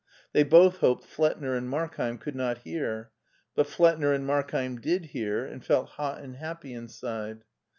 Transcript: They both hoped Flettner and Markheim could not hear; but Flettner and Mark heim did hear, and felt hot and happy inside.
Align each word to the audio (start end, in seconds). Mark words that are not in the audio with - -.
They 0.33 0.41
both 0.41 0.77
hoped 0.77 1.05
Flettner 1.05 1.55
and 1.55 1.69
Markheim 1.69 2.17
could 2.17 2.33
not 2.35 2.57
hear; 2.63 3.11
but 3.53 3.67
Flettner 3.67 4.15
and 4.15 4.25
Mark 4.25 4.49
heim 4.49 4.81
did 4.81 5.05
hear, 5.13 5.45
and 5.45 5.63
felt 5.63 5.89
hot 5.89 6.21
and 6.21 6.37
happy 6.37 6.73
inside. 6.73 7.43